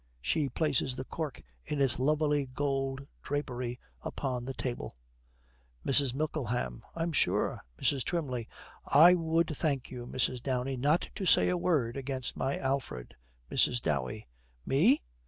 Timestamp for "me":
14.65-15.03